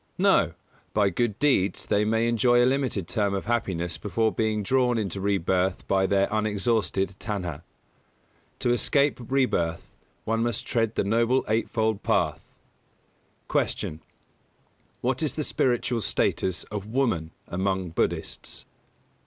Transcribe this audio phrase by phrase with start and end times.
[0.17, 0.53] No;
[0.95, 5.21] by good deeds they may enjoy a limited term of happiness before being drawn into
[5.21, 7.61] rebirth by their unexhausted tanhā.
[8.57, 9.91] To escape rebirth,
[10.25, 12.41] one must tread the Noble Eight fold Path.
[13.49, 13.99] 224.
[13.99, 13.99] Q.
[15.03, 18.65] _What is the spiritual status of woman among Buddhists?